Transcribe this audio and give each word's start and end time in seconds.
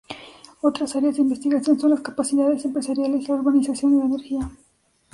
Otras 0.61 0.95
áreas 0.95 1.17
de 1.17 1.21
investigación 1.21 1.79
son 1.79 1.91
las 1.91 2.01
capacidades 2.01 2.65
empresariales, 2.65 3.29
la 3.29 3.35
urbanización 3.35 3.93
y 3.93 3.99
la 3.99 4.05
energía. 4.05 4.51